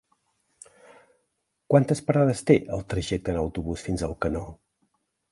Quantes 1.73 2.01
parades 2.07 2.41
té 2.51 2.55
el 2.77 2.81
trajecte 2.93 3.33
en 3.35 3.37
autobús 3.41 3.83
fins 3.89 4.05
a 4.05 4.09
Alcanó? 4.09 4.43